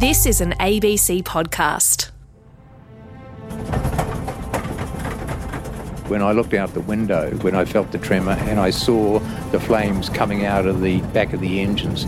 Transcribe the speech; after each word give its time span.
This 0.00 0.24
is 0.24 0.40
an 0.40 0.52
ABC 0.52 1.22
podcast. 1.24 2.08
When 6.08 6.22
I 6.22 6.32
looked 6.32 6.54
out 6.54 6.72
the 6.72 6.80
window, 6.80 7.30
when 7.42 7.54
I 7.54 7.66
felt 7.66 7.92
the 7.92 7.98
tremor 7.98 8.32
and 8.32 8.58
I 8.58 8.70
saw 8.70 9.18
the 9.50 9.60
flames 9.60 10.08
coming 10.08 10.46
out 10.46 10.64
of 10.64 10.80
the 10.80 11.02
back 11.12 11.34
of 11.34 11.40
the 11.40 11.60
engines, 11.60 12.06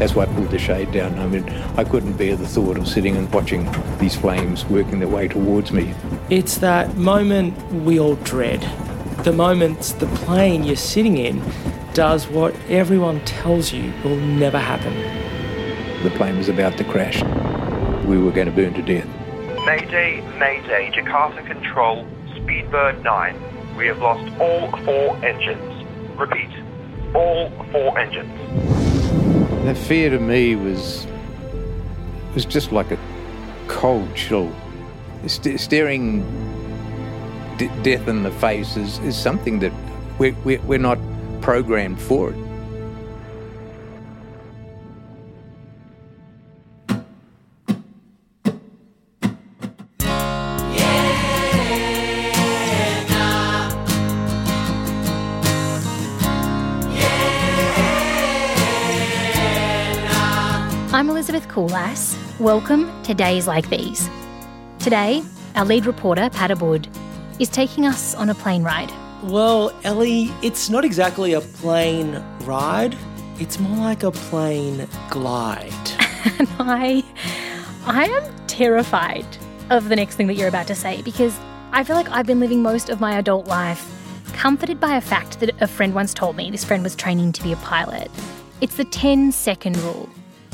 that's 0.00 0.16
why 0.16 0.24
I 0.24 0.26
pulled 0.26 0.50
the 0.50 0.58
shade 0.58 0.90
down. 0.90 1.16
I 1.20 1.28
mean, 1.28 1.48
I 1.76 1.84
couldn't 1.84 2.14
bear 2.14 2.34
the 2.34 2.48
thought 2.48 2.76
of 2.76 2.88
sitting 2.88 3.16
and 3.16 3.32
watching 3.32 3.70
these 3.98 4.16
flames 4.16 4.64
working 4.64 4.98
their 4.98 5.06
way 5.06 5.28
towards 5.28 5.70
me. 5.70 5.94
It's 6.30 6.58
that 6.58 6.96
moment 6.96 7.56
we 7.72 8.00
all 8.00 8.16
dread. 8.16 8.62
The 9.22 9.32
moment 9.32 9.94
the 10.00 10.06
plane 10.16 10.64
you're 10.64 10.74
sitting 10.74 11.16
in 11.16 11.44
does 11.94 12.26
what 12.26 12.56
everyone 12.68 13.24
tells 13.24 13.72
you 13.72 13.92
will 14.02 14.16
never 14.16 14.58
happen. 14.58 15.37
The 16.02 16.10
plane 16.10 16.38
was 16.38 16.48
about 16.48 16.76
to 16.78 16.84
crash. 16.84 17.22
We 18.04 18.18
were 18.18 18.30
going 18.30 18.46
to 18.46 18.52
burn 18.52 18.72
to 18.74 18.82
death. 18.82 19.06
Mayday, 19.66 20.20
Mayday, 20.38 20.92
Jakarta 20.92 21.44
Control, 21.44 22.06
Speedbird 22.34 23.02
9. 23.02 23.76
We 23.76 23.88
have 23.88 23.98
lost 23.98 24.32
all 24.40 24.70
four 24.84 25.16
engines. 25.24 25.84
Repeat, 26.16 26.50
all 27.14 27.50
four 27.72 27.98
engines. 27.98 28.32
The 29.64 29.74
fear 29.74 30.10
to 30.10 30.20
me 30.20 30.54
was 30.54 31.06
was 32.34 32.44
just 32.44 32.70
like 32.70 32.92
a 32.92 32.98
cold 33.66 34.14
chill. 34.14 34.52
St- 35.26 35.58
staring 35.58 36.22
d- 37.56 37.70
death 37.82 38.06
in 38.06 38.22
the 38.22 38.30
face 38.30 38.76
is, 38.76 38.98
is 39.00 39.16
something 39.16 39.58
that 39.58 39.72
we're, 40.20 40.36
we're, 40.44 40.60
we're 40.62 40.78
not 40.78 40.98
programmed 41.40 42.00
for 42.00 42.30
it. 42.30 42.47
Elizabeth 61.58 61.72
Coolass. 61.72 62.40
Welcome 62.40 63.02
to 63.02 63.14
Days 63.14 63.46
Like 63.48 63.68
These. 63.68 64.08
Today, 64.78 65.22
our 65.56 65.64
lead 65.64 65.86
reporter, 65.86 66.30
Pat 66.30 66.50
Abboud, 66.50 66.88
is 67.40 67.48
taking 67.48 67.84
us 67.84 68.14
on 68.14 68.30
a 68.30 68.34
plane 68.34 68.62
ride. 68.62 68.92
Well, 69.24 69.72
Ellie, 69.82 70.30
it's 70.42 70.70
not 70.70 70.84
exactly 70.84 71.32
a 71.32 71.40
plane 71.40 72.22
ride, 72.42 72.96
it's 73.40 73.58
more 73.58 73.76
like 73.76 74.04
a 74.04 74.10
plane 74.10 74.88
glide. 75.10 75.72
And 76.38 76.48
I 76.58 77.04
I 77.86 78.04
am 78.04 78.46
terrified 78.46 79.26
of 79.70 79.88
the 79.88 79.96
next 79.96 80.16
thing 80.16 80.26
that 80.26 80.34
you're 80.34 80.48
about 80.48 80.66
to 80.66 80.74
say 80.74 81.00
because 81.02 81.38
I 81.72 81.84
feel 81.84 81.96
like 81.96 82.10
I've 82.10 82.26
been 82.26 82.40
living 82.40 82.60
most 82.60 82.90
of 82.90 83.00
my 83.00 83.18
adult 83.18 83.46
life 83.46 83.84
comforted 84.34 84.78
by 84.78 84.96
a 84.96 85.00
fact 85.00 85.40
that 85.40 85.50
a 85.60 85.66
friend 85.66 85.94
once 85.94 86.12
told 86.12 86.36
me. 86.36 86.50
This 86.50 86.64
friend 86.64 86.82
was 86.82 86.94
training 86.94 87.32
to 87.32 87.42
be 87.42 87.52
a 87.52 87.56
pilot. 87.56 88.10
It's 88.60 88.76
the 88.76 88.84
10 88.84 89.32
second 89.32 89.76
rule. 89.78 90.08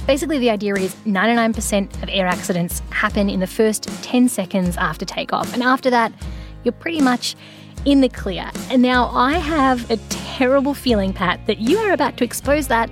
Basically, 0.06 0.38
the 0.38 0.50
idea 0.50 0.74
is 0.74 0.94
99% 1.06 2.02
of 2.02 2.10
air 2.10 2.26
accidents 2.26 2.80
happen 2.90 3.30
in 3.30 3.40
the 3.40 3.46
first 3.46 3.84
10 4.02 4.28
seconds 4.28 4.76
after 4.76 5.06
takeoff. 5.06 5.54
And 5.54 5.62
after 5.62 5.88
that, 5.90 6.12
you're 6.62 6.72
pretty 6.72 7.00
much 7.00 7.34
in 7.86 8.02
the 8.02 8.10
clear. 8.10 8.50
And 8.70 8.82
now 8.82 9.08
I 9.14 9.38
have 9.38 9.90
a 9.90 9.96
terrible 10.10 10.74
feeling, 10.74 11.14
Pat, 11.14 11.40
that 11.46 11.58
you 11.58 11.78
are 11.78 11.92
about 11.92 12.18
to 12.18 12.24
expose 12.24 12.68
that 12.68 12.90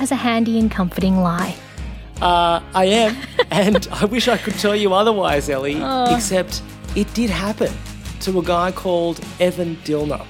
as 0.00 0.10
a 0.10 0.16
handy 0.16 0.58
and 0.58 0.70
comforting 0.70 1.18
lie. 1.18 1.54
Uh, 2.22 2.62
I 2.74 2.86
am, 2.86 3.16
and 3.50 3.86
I 3.92 4.06
wish 4.06 4.28
I 4.28 4.38
could 4.38 4.54
tell 4.54 4.74
you 4.74 4.94
otherwise, 4.94 5.50
Ellie, 5.50 5.82
except 6.14 6.62
it 6.96 7.12
did 7.12 7.28
happen 7.28 7.72
to 8.20 8.38
a 8.38 8.42
guy 8.42 8.72
called 8.72 9.20
Evan 9.38 9.76
Dilner. 9.84 10.24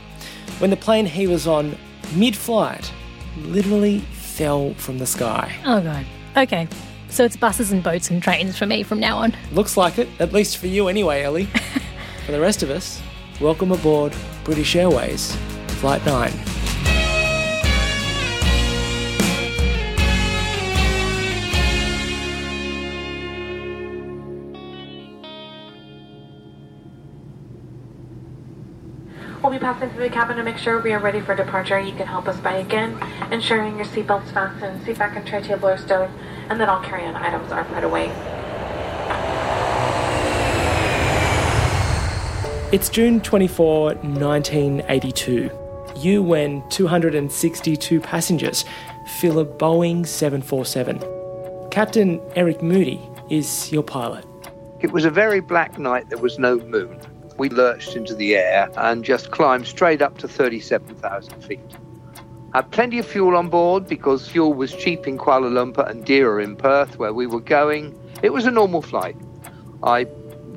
When 0.59 0.71
the 0.71 0.77
plane 0.77 1.07
he 1.07 1.29
was 1.29 1.47
on 1.47 1.77
mid 2.17 2.35
flight 2.35 2.93
literally 3.39 4.01
fell 4.01 4.75
from 4.75 4.99
the 4.99 5.07
sky. 5.07 5.55
Oh, 5.65 5.81
God. 5.81 6.05
Okay. 6.37 6.69
So 7.09 7.25
it's 7.25 7.37
buses 7.37 7.71
and 7.71 7.83
boats 7.83 8.11
and 8.11 8.23
trains 8.23 8.59
for 8.59 8.67
me 8.67 8.83
from 8.83 8.99
now 8.99 9.19
on. 9.19 9.37
Looks 9.53 9.77
like 9.77 9.99
it, 9.99 10.09
at 10.19 10.33
least 10.33 10.59
for 10.59 10.67
you 10.67 10.89
anyway, 10.89 11.23
Ellie. 11.23 11.45
for 12.27 12.33
the 12.33 12.41
rest 12.41 12.63
of 12.63 12.71
us, 12.71 13.01
welcome 13.41 13.71
aboard 13.71 14.13
British 14.43 14.75
Airways 14.75 15.37
Flight 15.79 16.05
9. 16.05 16.54
We'll 29.45 29.53
be 29.53 29.59
passing 29.59 29.91
through 29.91 30.05
the 30.05 30.09
cabin 30.09 30.39
to 30.39 30.43
make 30.43 30.57
sure 30.57 30.81
we 30.81 30.95
are 30.95 30.99
ready 30.99 31.21
for 31.21 31.35
departure. 31.35 31.79
You 31.79 31.93
can 31.93 32.07
help 32.07 32.29
us 32.29 32.41
by 32.41 32.55
again 32.55 32.99
ensuring 33.31 33.77
your 33.77 33.85
seatbelt's 33.85 34.31
fastened, 34.31 34.83
seat 34.87 34.97
back 34.97 35.17
and 35.17 35.27
tray 35.27 35.43
table 35.43 35.69
are 35.69 35.77
stowed, 35.77 36.09
and 36.49 36.59
then 36.59 36.71
all 36.71 36.83
carry-on 36.83 37.15
items 37.15 37.53
are 37.53 37.63
put 37.65 37.85
away. 37.85 38.07
It's 42.73 42.89
June 42.89 43.21
24, 43.21 43.97
1982. 43.97 45.51
You 45.95 46.23
when 46.23 46.67
262 46.71 48.01
passengers 48.01 48.65
fill 49.19 49.41
a 49.41 49.45
Boeing 49.45 50.07
747. 50.07 51.69
Captain 51.71 52.19
Eric 52.35 52.63
Moody 52.63 52.99
is 53.29 53.71
your 53.71 53.83
pilot. 53.83 54.25
It 54.81 54.91
was 54.91 55.05
a 55.05 55.11
very 55.11 55.41
black 55.41 55.79
night. 55.79 56.09
There 56.09 56.17
was 56.17 56.39
no 56.39 56.57
moon. 56.61 56.99
We 57.37 57.49
lurched 57.49 57.97
into 57.97 58.15
the 58.15 58.37
air 58.37 58.71
and 58.77 59.05
just 59.05 59.31
climbed 59.31 59.67
straight 59.67 60.03
up 60.03 60.19
to 60.19 60.29
37,000 60.29 61.41
feet. 61.43 61.61
Had 62.55 62.71
plenty 62.71 63.01
of 63.01 63.07
fuel 63.07 63.37
on 63.37 63.49
board 63.49 63.89
because 63.89 64.29
fuel 64.29 64.55
was 64.55 64.73
cheap 64.73 65.09
in 65.09 65.19
Kuala 65.19 65.51
Lumpur 65.51 65.89
and 65.91 66.05
dearer 66.05 66.41
in 66.41 66.55
Perth, 66.55 66.99
where 66.99 67.13
we 67.13 67.27
were 67.27 67.41
going. 67.41 67.99
It 68.23 68.33
was 68.33 68.47
a 68.47 68.51
normal 68.51 68.81
flight. 68.81 69.17
I 69.83 70.05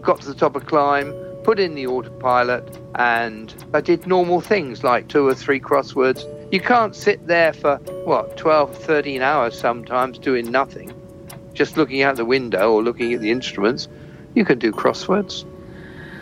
got 0.01 0.21
to 0.21 0.27
the 0.27 0.35
top 0.35 0.55
of 0.55 0.67
climb, 0.67 1.11
put 1.43 1.59
in 1.59 1.73
the 1.73 1.87
autopilot, 1.87 2.79
and 2.95 3.53
I 3.73 3.81
did 3.81 4.05
normal 4.05 4.41
things 4.41 4.83
like 4.83 5.07
two 5.07 5.27
or 5.27 5.33
three 5.33 5.59
crosswords. 5.59 6.23
You 6.51 6.61
can't 6.61 6.95
sit 6.95 7.25
there 7.25 7.51
for, 7.51 7.77
what, 8.05 8.37
12, 8.37 8.77
13 8.77 9.23
hours 9.23 9.59
sometimes 9.59 10.19
doing 10.19 10.51
nothing, 10.51 10.93
just 11.53 11.77
looking 11.77 12.03
out 12.03 12.15
the 12.15 12.25
window 12.25 12.71
or 12.71 12.83
looking 12.83 13.11
at 13.13 13.21
the 13.21 13.31
instruments. 13.31 13.87
You 14.35 14.45
can 14.45 14.59
do 14.59 14.71
crosswords. 14.71 15.45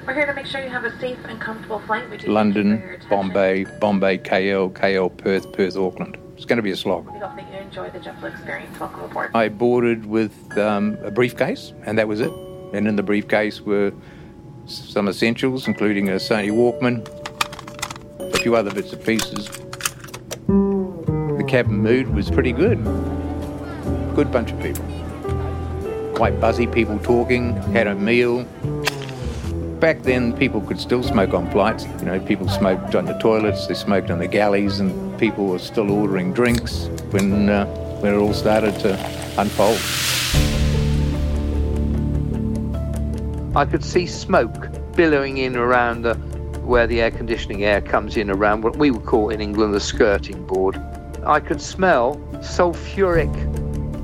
We're 0.05 0.13
here 0.13 0.27
to 0.27 0.35
make 0.35 0.45
sure 0.45 0.61
you 0.61 0.69
have 0.69 0.85
a 0.85 0.95
safe 0.99 1.17
and 1.25 1.41
comfortable 1.41 1.79
flight. 1.79 2.07
We 2.11 2.17
do 2.17 2.27
thank 2.27 2.27
you 2.27 2.27
for 2.27 2.31
London. 2.33 2.99
Bombay, 3.09 3.65
Bombay, 3.79 4.19
KL, 4.19 4.71
KL, 4.71 5.17
Perth, 5.17 5.51
Perth, 5.51 5.75
Auckland. 5.75 6.17
It's 6.35 6.45
going 6.45 6.57
to 6.57 6.63
be 6.63 6.69
a 6.69 6.75
slog. 6.75 7.09
We 7.11 7.17
hope 7.17 7.35
that 7.35 7.51
you 7.51 7.57
enjoy 7.57 7.89
the 7.89 7.97
JetBlue 7.97 8.31
experience. 8.31 8.79
Welcome 8.79 9.01
aboard. 9.01 9.31
I 9.33 9.49
boarded 9.49 10.05
with 10.05 10.55
um, 10.59 10.95
a 11.01 11.09
briefcase, 11.09 11.73
and 11.85 11.97
that 11.97 12.07
was 12.07 12.21
it. 12.21 12.31
And 12.73 12.87
in 12.87 12.97
the 12.97 13.01
briefcase 13.01 13.61
were 13.61 13.93
some 14.67 15.07
essentials, 15.07 15.67
including 15.67 16.09
a 16.09 16.15
Sony 16.15 16.51
Walkman, 16.51 17.01
a 18.19 18.37
few 18.37 18.55
other 18.55 18.71
bits 18.71 18.93
and 18.93 19.03
pieces. 19.03 19.47
The 20.47 21.45
cabin 21.47 21.77
mood 21.77 22.13
was 22.13 22.29
pretty 22.29 22.51
good. 22.51 22.83
Good 24.13 24.31
bunch 24.31 24.51
of 24.51 24.61
people. 24.61 24.85
Quite 26.13 26.39
buzzy 26.39 26.67
people 26.67 26.99
talking, 26.99 27.55
had 27.73 27.87
a 27.87 27.95
meal. 27.95 28.45
Back 29.85 30.01
then, 30.01 30.35
people 30.35 30.61
could 30.61 30.79
still 30.79 31.03
smoke 31.03 31.35
on 31.35 31.47
flights. 31.51 31.85
You 31.99 32.05
know, 32.05 32.19
people 32.19 32.49
smoked 32.49 32.95
on 32.95 33.05
the 33.05 33.13
toilets, 33.19 33.67
they 33.67 33.75
smoked 33.75 34.09
on 34.09 34.17
the 34.17 34.27
galleys, 34.27 34.79
and 34.79 35.19
people 35.19 35.45
were 35.45 35.59
still 35.59 35.91
ordering 35.91 36.33
drinks 36.33 36.87
when, 37.11 37.49
uh, 37.49 37.67
when 37.99 38.15
it 38.15 38.17
all 38.17 38.33
started 38.33 38.73
to 38.79 38.93
unfold. 39.37 39.77
I 43.55 43.63
could 43.65 43.85
see 43.85 44.07
smoke 44.07 44.69
billowing 44.95 45.37
in 45.37 45.55
around 45.55 46.01
the, 46.01 46.15
where 46.65 46.87
the 46.87 46.99
air 46.99 47.11
conditioning 47.11 47.63
air 47.63 47.79
comes 47.79 48.17
in 48.17 48.31
around 48.31 48.63
what 48.63 48.77
we 48.77 48.89
would 48.89 49.05
call 49.05 49.29
in 49.29 49.39
England 49.39 49.75
the 49.75 49.79
skirting 49.79 50.47
board. 50.47 50.81
I 51.27 51.39
could 51.39 51.61
smell 51.61 52.15
sulfuric 52.37 53.35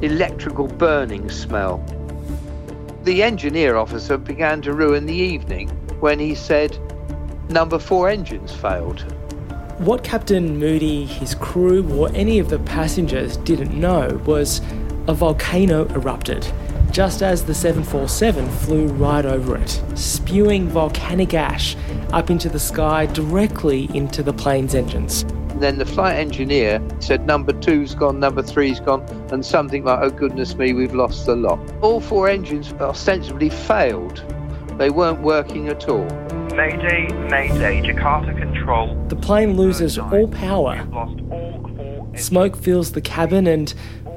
electrical 0.03 0.67
burning 0.67 1.31
smell. 1.31 1.83
The 3.03 3.24
engineer 3.24 3.77
officer 3.77 4.18
began 4.18 4.62
to 4.62 4.74
ruin 4.74 5.07
the 5.07 5.13
evening 5.13 5.69
when 6.01 6.19
he 6.19 6.36
said 6.36 6.77
number 7.50 7.80
four 7.80 8.09
engines 8.09 8.51
failed. 8.51 9.01
What 9.80 10.03
Captain 10.03 10.59
Moody, 10.59 11.06
his 11.06 11.33
crew, 11.33 11.92
or 11.94 12.12
any 12.13 12.38
of 12.38 12.50
the 12.50 12.59
passengers 12.59 13.38
didn't 13.38 13.74
know 13.74 14.21
was 14.25 14.62
a 15.07 15.15
volcano 15.15 15.88
erupted 15.89 16.45
just 16.92 17.24
as 17.24 17.45
the 17.45 17.56
747 17.56 18.50
flew 18.50 18.86
right 18.88 19.25
over 19.25 19.56
it, 19.56 19.81
spewing 19.95 20.68
volcanic 20.68 21.33
ash 21.33 21.75
up 22.12 22.30
into 22.30 22.50
the 22.50 22.59
sky 22.59 23.06
directly 23.07 23.89
into 23.95 24.21
the 24.21 24.33
plane's 24.33 24.75
engines. 24.75 25.25
Then 25.61 25.77
the 25.77 25.85
flight 25.85 26.15
engineer 26.15 26.81
said 26.99 27.25
number 27.25 27.53
two's 27.53 27.95
gone, 27.95 28.19
number 28.19 28.41
three's 28.41 28.79
gone, 28.79 29.01
and 29.31 29.45
something 29.45 29.83
like, 29.83 29.99
oh 30.01 30.09
goodness 30.09 30.55
me, 30.55 30.73
we've 30.73 30.93
lost 30.93 31.25
the 31.25 31.35
lot. 31.35 31.59
All 31.81 32.01
four 32.01 32.29
engines 32.29 32.73
ostensibly 32.73 33.49
failed. 33.49 34.23
They 34.77 34.89
weren't 34.89 35.21
working 35.21 35.67
at 35.67 35.87
all. 35.87 36.05
Mayday, 36.55 37.07
Mayday, 37.29 37.81
Jakarta 37.81 38.37
Control. 38.37 38.95
The 39.07 39.15
plane 39.15 39.55
loses 39.55 39.97
all 39.97 40.27
power. 40.27 40.83
We've 40.83 40.93
lost 40.93 41.19
all 41.29 41.61
four 41.75 41.97
engines. 42.07 42.25
Smoke 42.25 42.55
fills 42.57 42.91
the 42.93 43.01
cabin, 43.01 43.47
and 43.47 43.73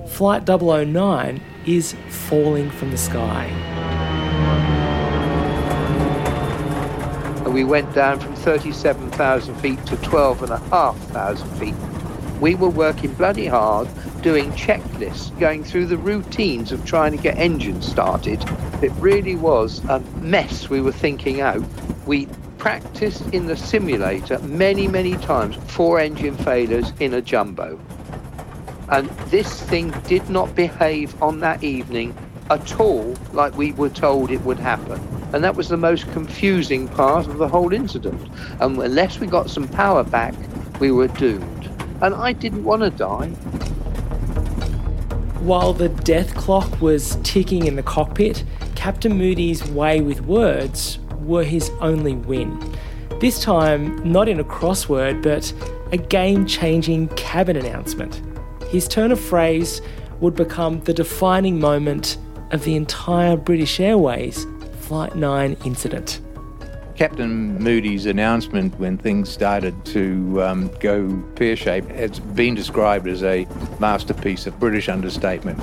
Flight 0.09 0.49
009 0.49 1.41
is 1.67 1.95
falling 2.09 2.71
from 2.71 2.91
the 2.91 2.99
sky. 2.99 3.74
We 7.55 7.63
went 7.63 7.95
down 7.95 8.19
from 8.19 8.35
37,000 8.35 9.55
feet 9.61 9.87
to 9.87 9.97
12,500 9.99 11.37
feet. 11.57 11.75
We 12.41 12.57
were 12.57 12.69
working 12.69 13.15
bloody 13.15 13.47
hard, 13.47 13.89
doing 14.23 14.51
checklists, 14.53 15.39
going 15.39 15.63
through 15.63 15.87
the 15.87 15.97
routines 15.97 16.73
of 16.73 16.85
trying 16.85 17.17
to 17.17 17.23
get 17.23 17.39
engines 17.39 17.87
started. 17.87 18.45
It 18.83 18.91
really 18.99 19.37
was 19.37 19.85
a 19.85 20.01
mess 20.21 20.69
we 20.69 20.81
were 20.81 20.91
thinking 20.91 21.43
out. 21.43 21.63
We 22.07 22.27
practiced 22.59 23.23
in 23.33 23.47
the 23.47 23.57
simulator 23.57 24.41
many, 24.41 24.89
many 24.89 25.17
times, 25.19 25.55
four 25.71 26.01
engine 26.01 26.37
failures 26.39 26.93
in 26.99 27.15
a 27.15 27.23
jumbo. 27.23 27.79
And 28.89 29.09
this 29.31 29.63
thing 29.63 29.95
did 30.09 30.29
not 30.29 30.57
behave 30.57 31.23
on 31.23 31.39
that 31.41 31.63
evening 31.63 32.17
at 32.51 32.81
all 32.81 33.15
like 33.33 33.57
we 33.57 33.71
were 33.71 33.91
told 33.91 34.33
it 34.33 34.41
would 34.41 34.59
happen. 34.59 35.14
And 35.35 35.43
that 35.43 35.57
was 35.57 35.69
the 35.69 35.77
most 35.77 36.09
confusing 36.13 36.87
part 36.87 37.27
of 37.27 37.39
the 37.39 37.49
whole 37.49 37.73
incident. 37.73 38.31
And 38.61 38.79
unless 38.79 39.19
we 39.19 39.27
got 39.27 39.51
some 39.51 39.67
power 39.67 40.05
back, 40.05 40.33
we 40.79 40.93
were 40.93 41.09
doomed. 41.09 41.69
And 42.01 42.15
I 42.15 42.33
didn't 42.33 42.63
want 42.63 42.83
to 42.83 42.91
die. 42.91 43.31
While 45.41 45.73
the 45.73 45.89
death 45.89 46.37
clock 46.37 46.81
was 46.81 47.19
ticking 47.25 47.67
in 47.67 47.75
the 47.75 47.83
cockpit, 47.83 48.45
Captain 48.77 49.19
Moody's 49.19 49.67
way 49.71 50.01
with 50.01 50.21
words 50.21 51.01
were 51.19 51.43
his 51.43 51.69
only 51.81 52.15
win. 52.15 52.57
This 53.19 53.43
time, 53.43 54.09
not 54.09 54.29
in 54.29 54.39
a 54.39 54.45
crossword, 54.45 55.21
but 55.21 55.53
a 55.91 55.97
game 55.97 56.47
changing 56.47 57.09
cabin 57.09 57.57
announcement. 57.57 58.23
His 58.69 58.87
turn 58.87 59.11
of 59.11 59.19
phrase 59.19 59.83
would 60.21 60.37
become 60.37 60.79
the 60.83 60.95
defining 60.95 61.59
moment 61.59 62.19
of 62.53 62.63
the 62.63 62.77
entire 62.77 63.37
British 63.37 63.81
Airways 63.81 64.47
Flight 64.85 65.15
9 65.17 65.57
incident. 65.65 66.21
Captain 66.95 67.59
Moody's 67.59 68.05
announcement 68.07 68.79
when 68.79 68.99
things 68.99 69.31
started 69.31 69.83
to 69.87 70.43
um, 70.43 70.69
go 70.79 71.17
pear 71.37 71.57
shaped 71.57 71.91
has 71.91 72.21
been 72.21 72.55
described 72.55 73.09
as 73.09 73.23
a 73.23 73.47
masterpiece 73.81 74.47
of 74.47 74.61
British 74.61 74.91
understatement. 74.91 75.59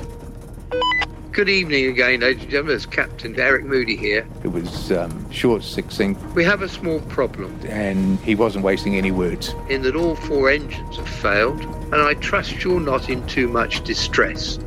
Good 1.31 1.49
evening 1.49 1.85
again, 1.85 2.19
ladies 2.21 2.41
and 2.41 2.51
gentlemen. 2.51 2.75
It's 2.75 2.85
Captain 2.87 3.39
Eric 3.39 3.63
Moody 3.63 3.95
here. 3.95 4.27
It 4.43 4.49
was 4.49 4.91
um, 4.91 5.31
short, 5.31 5.63
succinct, 5.63 6.21
We 6.35 6.43
have 6.43 6.63
a 6.63 6.67
small 6.67 6.99
problem 7.01 7.57
and 7.69 8.19
he 8.21 8.33
wasn't 8.33 8.65
wasting 8.65 8.97
any 8.97 9.11
words. 9.11 9.53
in 9.69 9.83
that 9.83 9.95
all 9.95 10.15
four 10.15 10.49
engines 10.49 10.97
have 10.97 11.07
failed, 11.07 11.61
and 11.61 11.95
I 11.95 12.15
trust 12.15 12.63
you're 12.63 12.79
not 12.81 13.07
in 13.09 13.25
too 13.27 13.47
much 13.47 13.83
distress. 13.83 14.57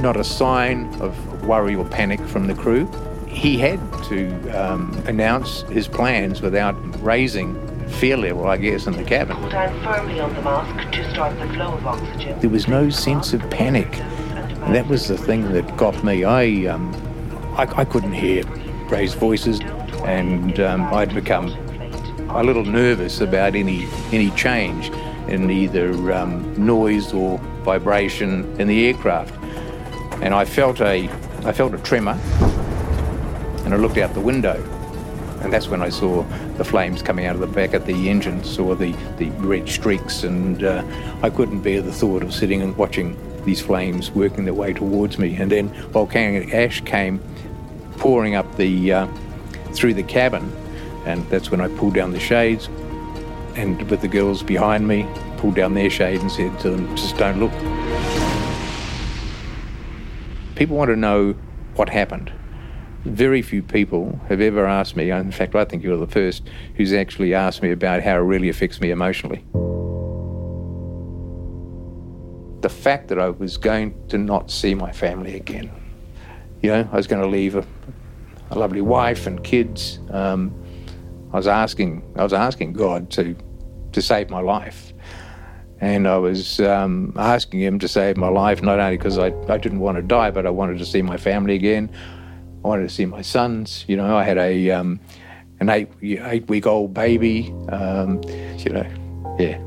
Not 0.00 0.16
a 0.16 0.24
sign 0.24 0.92
of 1.00 1.42
worry 1.44 1.74
or 1.74 1.84
panic 1.86 2.20
from 2.20 2.46
the 2.46 2.54
crew. 2.54 2.88
He 3.36 3.58
had 3.58 3.78
to 4.04 4.48
um, 4.50 4.90
announce 5.06 5.60
his 5.62 5.86
plans 5.86 6.40
without 6.40 6.74
raising 7.02 7.54
fear 7.86 8.16
level, 8.16 8.46
I 8.46 8.56
guess, 8.56 8.86
in 8.86 8.94
the 8.94 9.04
cabin. 9.04 9.36
Pull 9.36 9.50
down 9.50 9.78
firmly 9.84 10.18
on 10.20 10.34
the 10.34 10.40
mask 10.40 10.92
to 10.92 11.10
start 11.12 11.38
the 11.38 11.46
flow 11.52 11.74
of 11.74 11.86
oxygen. 11.86 12.40
There 12.40 12.50
was 12.50 12.66
no 12.66 12.88
sense 12.88 13.34
of 13.34 13.48
panic. 13.50 13.94
And 14.64 14.74
that 14.74 14.88
was 14.88 15.06
the 15.06 15.18
thing 15.18 15.52
that 15.52 15.76
got 15.76 16.02
me. 16.02 16.24
I, 16.24 16.66
um, 16.66 16.94
I, 17.56 17.82
I 17.82 17.84
couldn't 17.84 18.14
hear 18.14 18.42
raised 18.88 19.18
voices, 19.18 19.60
and 20.04 20.58
um, 20.58 20.92
I'd 20.94 21.14
become 21.14 21.48
a 22.30 22.42
little 22.42 22.64
nervous 22.64 23.20
about 23.20 23.54
any 23.54 23.86
any 24.12 24.30
change 24.30 24.90
in 25.28 25.50
either 25.50 26.12
um, 26.12 26.54
noise 26.56 27.12
or 27.12 27.38
vibration 27.64 28.58
in 28.58 28.66
the 28.66 28.86
aircraft. 28.86 29.34
And 30.22 30.34
I 30.34 30.46
felt 30.46 30.80
a 30.80 31.08
I 31.44 31.52
felt 31.52 31.74
a 31.74 31.78
tremor, 31.78 32.18
and 33.66 33.74
I 33.74 33.78
looked 33.78 33.98
out 33.98 34.14
the 34.14 34.20
window, 34.20 34.54
and 35.42 35.52
that's 35.52 35.66
when 35.66 35.82
I 35.82 35.88
saw 35.88 36.22
the 36.56 36.64
flames 36.64 37.02
coming 37.02 37.26
out 37.26 37.34
of 37.34 37.40
the 37.40 37.48
back 37.48 37.74
of 37.74 37.84
the 37.84 38.08
engine, 38.08 38.44
saw 38.44 38.76
the, 38.76 38.92
the 39.18 39.28
red 39.40 39.68
streaks, 39.68 40.22
and 40.22 40.62
uh, 40.62 40.84
I 41.22 41.30
couldn't 41.30 41.62
bear 41.62 41.82
the 41.82 41.92
thought 41.92 42.22
of 42.22 42.32
sitting 42.32 42.62
and 42.62 42.76
watching 42.76 43.18
these 43.44 43.60
flames 43.60 44.12
working 44.12 44.44
their 44.44 44.54
way 44.54 44.72
towards 44.72 45.18
me. 45.18 45.34
And 45.34 45.50
then 45.50 45.68
volcanic 45.90 46.54
ash 46.54 46.80
came 46.82 47.20
pouring 47.98 48.36
up 48.36 48.56
the 48.56 48.92
uh, 48.92 49.06
through 49.72 49.94
the 49.94 50.04
cabin, 50.04 50.50
and 51.04 51.28
that's 51.28 51.50
when 51.50 51.60
I 51.60 51.66
pulled 51.76 51.94
down 51.94 52.12
the 52.12 52.20
shades, 52.20 52.68
and 53.56 53.82
with 53.90 54.00
the 54.00 54.08
girls 54.08 54.44
behind 54.44 54.86
me, 54.86 55.08
pulled 55.38 55.56
down 55.56 55.74
their 55.74 55.90
shade 55.90 56.20
and 56.20 56.30
said 56.30 56.56
to 56.60 56.70
them, 56.70 56.96
"Just 56.96 57.16
don't 57.16 57.40
look." 57.40 57.52
People 60.54 60.76
want 60.76 60.88
to 60.90 60.96
know 60.96 61.34
what 61.74 61.88
happened. 61.88 62.32
Very 63.06 63.40
few 63.40 63.62
people 63.62 64.18
have 64.28 64.40
ever 64.40 64.66
asked 64.66 64.96
me, 64.96 65.10
in 65.10 65.30
fact, 65.30 65.54
I 65.54 65.64
think 65.64 65.84
you're 65.84 65.96
the 65.96 66.08
first 66.08 66.42
who's 66.74 66.92
actually 66.92 67.34
asked 67.34 67.62
me 67.62 67.70
about 67.70 68.02
how 68.02 68.16
it 68.16 68.20
really 68.22 68.48
affects 68.48 68.80
me 68.80 68.90
emotionally. 68.90 69.44
The 72.62 72.68
fact 72.68 73.06
that 73.08 73.18
I 73.20 73.28
was 73.30 73.58
going 73.58 73.94
to 74.08 74.18
not 74.18 74.50
see 74.50 74.74
my 74.74 74.90
family 74.90 75.36
again. 75.36 75.70
You 76.62 76.70
know, 76.70 76.88
I 76.90 76.96
was 76.96 77.06
going 77.06 77.22
to 77.22 77.28
leave 77.28 77.54
a, 77.54 77.64
a 78.50 78.58
lovely 78.58 78.80
wife 78.80 79.28
and 79.28 79.42
kids. 79.44 80.00
Um, 80.10 80.52
I 81.32 81.36
was 81.36 81.46
asking, 81.46 82.02
I 82.16 82.24
was 82.24 82.32
asking 82.32 82.72
God 82.72 83.08
to, 83.12 83.36
to 83.92 84.02
save 84.02 84.30
my 84.30 84.40
life. 84.40 84.92
And 85.80 86.08
I 86.08 86.16
was 86.16 86.58
um, 86.58 87.12
asking 87.16 87.60
him 87.60 87.78
to 87.78 87.86
save 87.86 88.16
my 88.16 88.28
life, 88.28 88.62
not 88.62 88.80
only 88.80 88.96
because 88.96 89.16
I, 89.16 89.26
I 89.48 89.58
didn't 89.58 89.78
want 89.78 89.96
to 89.96 90.02
die, 90.02 90.32
but 90.32 90.44
I 90.44 90.50
wanted 90.50 90.78
to 90.78 90.86
see 90.86 91.02
my 91.02 91.18
family 91.18 91.54
again. 91.54 91.88
I 92.66 92.68
wanted 92.68 92.88
to 92.88 92.88
see 92.88 93.06
my 93.06 93.22
sons. 93.22 93.84
You 93.86 93.96
know, 93.96 94.16
I 94.16 94.24
had 94.24 94.38
a 94.38 94.72
um, 94.72 94.98
an 95.60 95.68
eight 95.68 95.88
eight 96.02 96.48
week 96.48 96.66
old 96.66 96.92
baby. 96.92 97.54
Um, 97.68 98.20
you 98.58 98.72
know, 98.72 98.86
yeah. 99.38 99.62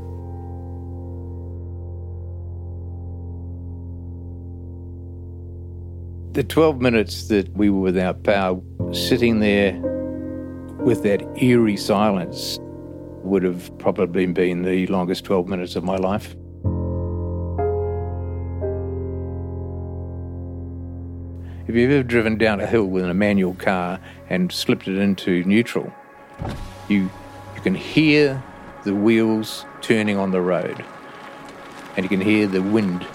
The 6.32 6.44
12 6.44 6.82
minutes 6.82 7.28
that 7.28 7.48
we 7.56 7.70
were 7.70 7.80
without 7.80 8.22
power, 8.22 8.60
sitting 8.92 9.40
there 9.40 9.72
with 10.80 11.02
that 11.04 11.22
eerie 11.42 11.78
silence, 11.78 12.58
would 12.60 13.44
have 13.44 13.76
probably 13.78 14.26
been 14.26 14.62
the 14.62 14.86
longest 14.88 15.24
12 15.24 15.48
minutes 15.48 15.74
of 15.74 15.84
my 15.84 15.96
life. 15.96 16.36
If 21.70 21.76
you've 21.76 21.92
ever 21.92 22.02
driven 22.02 22.36
down 22.36 22.58
a 22.58 22.66
hill 22.66 22.86
with 22.86 23.04
a 23.04 23.14
manual 23.14 23.54
car 23.54 24.00
and 24.28 24.50
slipped 24.50 24.88
it 24.88 24.98
into 24.98 25.44
neutral, 25.44 25.92
you, 26.88 27.08
you 27.54 27.60
can 27.62 27.76
hear 27.76 28.42
the 28.82 28.92
wheels 28.92 29.64
turning 29.80 30.16
on 30.16 30.32
the 30.32 30.40
road 30.40 30.84
and 31.96 32.04
you 32.04 32.08
can 32.08 32.20
hear 32.20 32.48
the 32.48 32.60
wind 32.60 33.06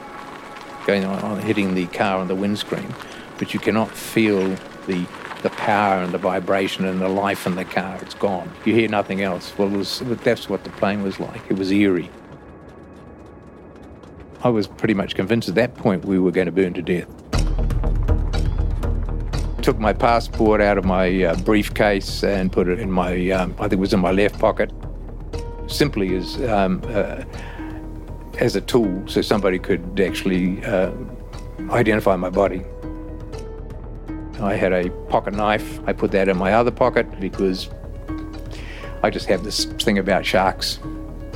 going 0.88 1.04
on, 1.04 1.22
on 1.22 1.42
hitting 1.42 1.76
the 1.76 1.88
car 1.88 2.18
on 2.18 2.30
the 2.30 2.36
windscreen, 2.36 2.96
but 3.38 3.54
you 3.54 3.60
cannot 3.60 3.92
feel 3.92 4.56
the 4.88 5.06
the 5.42 5.50
power 5.50 6.02
and 6.02 6.14
the 6.14 6.18
vibration 6.18 6.86
and 6.86 7.02
the 7.02 7.10
life 7.10 7.46
in 7.46 7.56
the 7.56 7.66
car. 7.66 8.00
It's 8.02 8.16
gone. 8.16 8.50
You 8.64 8.74
hear 8.74 8.88
nothing 8.88 9.22
else. 9.22 9.52
Well, 9.58 9.68
was, 9.68 10.00
that's 10.00 10.48
what 10.48 10.64
the 10.64 10.70
plane 10.70 11.04
was 11.04 11.20
like. 11.20 11.42
It 11.50 11.58
was 11.58 11.74
eerie. 11.74 12.10
I 14.42 14.48
was 14.48 14.66
pretty 14.66 14.94
much 14.94 15.14
convinced 15.14 15.50
at 15.50 15.56
that 15.56 15.76
point 15.76 16.06
we 16.06 16.20
were 16.20 16.32
going 16.32 16.46
to 16.46 16.54
burn 16.54 16.74
to 16.76 16.82
death. 16.82 17.25
Took 19.66 19.80
my 19.80 19.94
passport 19.94 20.62
out 20.62 20.78
of 20.78 20.86
my 20.86 21.24
uh, 21.24 21.36
briefcase 21.38 22.24
and 22.24 22.52
put 22.52 22.68
it 22.68 22.80
in 22.80 22.92
my, 22.92 23.32
um, 23.32 23.56
I 23.58 23.64
think 23.64 23.74
it 23.74 23.80
was 23.80 23.96
in 23.96 24.00
my 24.00 24.12
left 24.12 24.38
pocket, 24.38 24.72
simply 25.66 26.16
as 26.16 26.40
um, 26.44 26.84
uh, 26.86 27.24
as 28.38 28.56
a 28.56 28.62
tool, 28.62 29.02
so 29.08 29.24
somebody 29.24 29.58
could 29.58 30.00
actually 30.00 30.64
uh, 30.66 30.92
identify 31.72 32.16
my 32.16 32.30
body. 32.30 32.64
I 34.40 34.54
had 34.54 34.72
a 34.72 34.92
pocket 35.10 35.34
knife. 35.34 35.80
I 35.88 35.94
put 35.94 36.12
that 36.12 36.30
in 36.30 36.38
my 36.38 36.54
other 36.54 36.70
pocket 36.70 37.20
because 37.20 37.72
I 39.02 39.10
just 39.10 39.26
have 39.26 39.44
this 39.44 39.66
thing 39.66 39.98
about 39.98 40.28
sharks, 40.28 40.80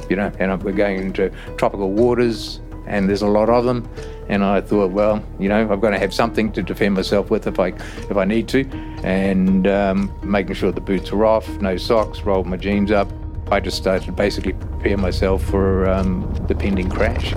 you 0.08 0.16
know, 0.16 0.32
and 0.38 0.62
we're 0.62 0.72
going 0.74 1.00
into 1.00 1.32
tropical 1.58 1.94
waters 1.94 2.60
and 2.90 3.08
there's 3.08 3.22
a 3.22 3.28
lot 3.28 3.50
of 3.50 3.64
them. 3.64 3.88
And 4.28 4.44
I 4.44 4.62
thought, 4.62 4.92
well, 4.92 5.24
you 5.40 5.48
know, 5.48 5.72
I've 5.72 5.80
got 5.80 5.92
to 5.92 6.00
have 6.00 6.14
something 6.14 6.52
to 6.52 6.62
defend 6.62 6.96
myself 6.96 7.30
with 7.30 7.48
if 7.48 7.60
I 7.60 7.68
if 7.68 8.18
I 8.18 8.26
need 8.26 8.48
to, 8.50 8.70
and 9.04 9.68
um, 9.68 10.14
making 10.24 10.56
sure 10.56 10.72
the 10.72 10.82
boots 10.82 11.12
are 11.12 11.26
off, 11.26 11.48
no 11.62 11.78
socks, 11.78 12.22
rolled 12.22 12.48
my 12.48 12.58
jeans 12.58 12.92
up, 12.92 13.10
I 13.52 13.60
just 13.60 13.78
started 13.78 14.06
to 14.06 14.12
basically 14.12 14.54
prepare 14.54 14.98
myself 14.98 15.44
for 15.44 15.90
um, 15.90 16.32
the 16.48 16.56
pending 16.56 16.90
crash. 16.90 17.34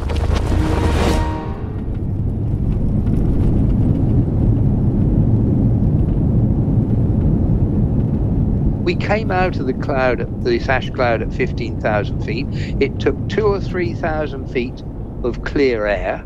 We 8.83 8.97
came 8.97 9.31
out 9.31 9.59
of 9.59 9.67
the 9.67 9.73
cloud, 9.73 10.45
the 10.45 10.61
ash 10.69 10.91
cloud 10.91 11.23
at 11.23 11.33
15,000 11.33 12.23
feet. 12.23 12.47
It 12.83 12.99
took 12.99 13.29
two 13.31 13.47
or 13.47 13.61
3,000 13.61 14.49
feet 14.49 14.83
of 15.25 15.45
clear 15.45 15.87
air 15.87 16.25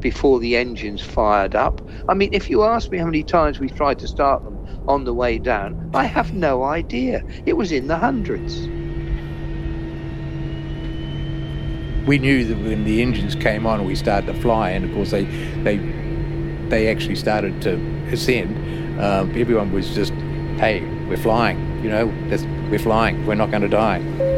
before 0.00 0.38
the 0.38 0.56
engines 0.56 1.02
fired 1.02 1.54
up. 1.54 1.80
I 2.08 2.14
mean, 2.14 2.32
if 2.32 2.48
you 2.50 2.62
ask 2.62 2.90
me 2.90 2.98
how 2.98 3.06
many 3.06 3.22
times 3.22 3.58
we 3.58 3.68
tried 3.68 3.98
to 4.00 4.08
start 4.08 4.44
them 4.44 4.56
on 4.86 5.04
the 5.04 5.14
way 5.14 5.38
down, 5.38 5.90
I 5.94 6.04
have 6.04 6.34
no 6.34 6.64
idea. 6.64 7.24
It 7.44 7.54
was 7.54 7.72
in 7.72 7.86
the 7.88 7.96
hundreds. 7.96 8.68
We 12.06 12.18
knew 12.18 12.44
that 12.44 12.56
when 12.58 12.84
the 12.84 13.02
engines 13.02 13.34
came 13.34 13.66
on, 13.66 13.84
we 13.84 13.96
started 13.96 14.32
to 14.32 14.40
fly, 14.40 14.70
and 14.70 14.84
of 14.84 14.92
course 14.92 15.10
they 15.10 15.24
they 15.64 15.78
they 16.68 16.88
actually 16.88 17.16
started 17.16 17.60
to 17.62 17.74
ascend. 18.12 19.00
Um, 19.00 19.32
everyone 19.36 19.72
was 19.72 19.92
just, 19.92 20.12
"Hey, 20.60 20.84
we're 21.08 21.16
flying! 21.16 21.58
You 21.82 21.90
know, 21.90 22.06
we're 22.70 22.78
flying. 22.78 23.26
We're 23.26 23.34
not 23.34 23.50
going 23.50 23.62
to 23.62 23.68
die." 23.68 24.35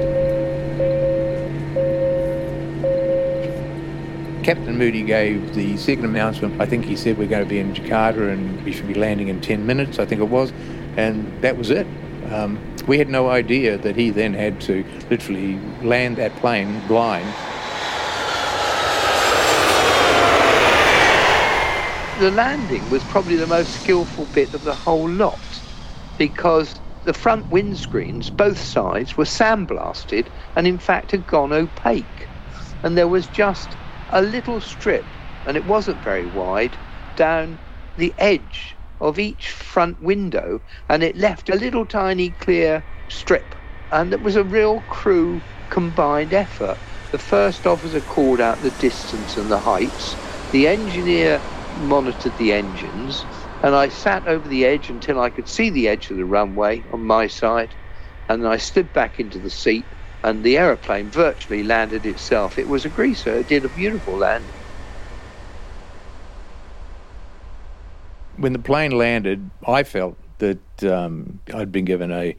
Captain 4.48 4.78
Moody 4.78 5.02
gave 5.02 5.54
the 5.54 5.76
second 5.76 6.06
announcement. 6.06 6.58
I 6.58 6.64
think 6.64 6.86
he 6.86 6.96
said 6.96 7.18
we're 7.18 7.28
going 7.28 7.44
to 7.44 7.48
be 7.50 7.58
in 7.58 7.74
Jakarta 7.74 8.32
and 8.32 8.64
we 8.64 8.72
should 8.72 8.88
be 8.88 8.94
landing 8.94 9.28
in 9.28 9.42
10 9.42 9.66
minutes, 9.66 9.98
I 9.98 10.06
think 10.06 10.22
it 10.22 10.30
was. 10.30 10.54
And 10.96 11.42
that 11.42 11.58
was 11.58 11.68
it. 11.68 11.86
Um, 12.32 12.58
we 12.86 12.96
had 12.96 13.10
no 13.10 13.28
idea 13.28 13.76
that 13.76 13.94
he 13.94 14.08
then 14.08 14.32
had 14.32 14.58
to 14.62 14.86
literally 15.10 15.58
land 15.82 16.16
that 16.16 16.34
plane 16.36 16.80
blind. 16.88 17.26
The 22.18 22.30
landing 22.30 22.88
was 22.88 23.04
probably 23.04 23.36
the 23.36 23.46
most 23.46 23.82
skillful 23.82 24.24
bit 24.32 24.54
of 24.54 24.64
the 24.64 24.74
whole 24.74 25.10
lot 25.10 25.38
because 26.16 26.74
the 27.04 27.12
front 27.12 27.50
windscreens, 27.50 28.34
both 28.34 28.58
sides, 28.58 29.14
were 29.14 29.26
sandblasted 29.26 30.26
and 30.56 30.66
in 30.66 30.78
fact 30.78 31.10
had 31.10 31.26
gone 31.26 31.52
opaque. 31.52 32.26
And 32.82 32.96
there 32.96 33.08
was 33.08 33.26
just 33.26 33.68
a 34.10 34.22
little 34.22 34.60
strip, 34.60 35.16
and 35.46 35.56
it 35.56 35.64
wasn't 35.64 36.02
very 36.02 36.26
wide, 36.26 36.78
down 37.16 37.60
the 37.96 38.14
edge 38.18 38.76
of 39.00 39.18
each 39.18 39.48
front 39.50 40.00
window, 40.00 40.60
and 40.88 41.02
it 41.02 41.16
left 41.16 41.48
a 41.50 41.56
little 41.56 41.86
tiny 41.86 42.32
clear 42.32 42.84
strip. 43.08 43.54
And 43.90 44.12
it 44.12 44.20
was 44.22 44.36
a 44.36 44.44
real 44.44 44.82
crew 44.82 45.44
combined 45.70 46.34
effort. 46.34 46.78
The 47.12 47.18
first 47.18 47.66
officer 47.66 48.00
called 48.00 48.40
out 48.40 48.60
the 48.62 48.70
distance 48.70 49.36
and 49.36 49.50
the 49.50 49.60
heights. 49.60 50.16
The 50.50 50.66
engineer 50.68 51.42
monitored 51.74 52.36
the 52.36 52.52
engines, 52.52 53.26
and 53.62 53.74
I 53.74 53.88
sat 53.88 54.26
over 54.26 54.48
the 54.48 54.64
edge 54.64 54.90
until 54.90 55.20
I 55.20 55.30
could 55.30 55.48
see 55.48 55.70
the 55.70 55.88
edge 55.88 56.10
of 56.10 56.16
the 56.16 56.26
runway 56.26 56.84
on 56.90 57.06
my 57.06 57.26
side, 57.28 57.74
and 58.28 58.46
I 58.46 58.58
slid 58.58 58.92
back 58.92 59.18
into 59.20 59.40
the 59.40 59.50
seat 59.50 59.88
and 60.22 60.42
the 60.42 60.58
aeroplane 60.58 61.10
virtually 61.10 61.62
landed 61.62 62.04
itself. 62.06 62.58
It 62.58 62.68
was 62.68 62.84
a 62.84 62.88
greaser. 62.88 63.34
It 63.34 63.48
did 63.48 63.64
a 63.64 63.68
beautiful 63.68 64.14
landing. 64.16 64.50
When 68.36 68.52
the 68.52 68.58
plane 68.58 68.92
landed, 68.92 69.50
I 69.66 69.82
felt 69.82 70.16
that 70.38 70.84
um, 70.84 71.40
I'd 71.52 71.72
been 71.72 71.84
given 71.84 72.12
a 72.12 72.36